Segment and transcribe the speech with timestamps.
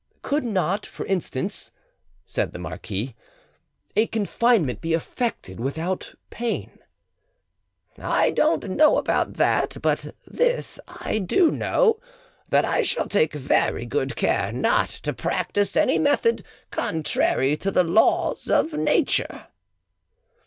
[0.23, 1.71] "Could not, for instance,"
[2.25, 3.13] said the marquis,
[3.95, 6.79] "a confinement be effected without pain?"
[7.99, 11.99] "I don't know about that, but this I do" know,
[12.49, 17.83] that I shall take very good care not to practise any method contrary to the
[17.83, 19.45] laws of nature."